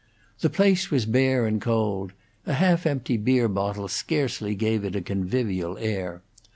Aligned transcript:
The 0.39 0.49
place 0.49 0.89
was 0.89 1.05
bare 1.05 1.45
and 1.45 1.61
cold; 1.61 2.13
a 2.47 2.53
half 2.53 2.87
empty 2.87 3.17
beer 3.17 3.47
bottle 3.47 3.87
scarcely 3.87 4.55
gave 4.55 4.83
it 4.83 4.95
a 4.95 5.01
convivial 5.01 5.77
air. 5.77 6.23